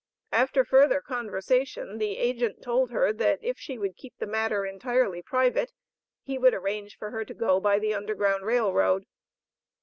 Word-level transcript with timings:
After 0.31 0.65
further 0.65 0.99
conversation 0.99 1.99
the 1.99 2.17
agent 2.17 2.63
told 2.63 2.89
her 2.89 3.13
that 3.13 3.37
if 3.43 3.59
she 3.59 3.77
would 3.77 3.95
keep 3.95 4.17
the 4.17 4.25
matter 4.25 4.65
entirely 4.65 5.21
private, 5.21 5.73
he 6.23 6.39
would 6.39 6.55
arrange 6.55 6.97
for 6.97 7.11
her 7.11 7.23
to 7.23 7.35
go 7.35 7.59
by 7.59 7.77
the 7.77 7.93
Underground 7.93 8.43
Rail 8.43 8.73
Road. 8.73 9.05